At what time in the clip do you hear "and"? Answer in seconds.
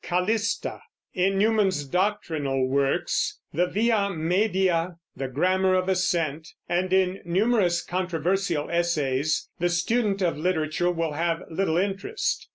6.67-6.91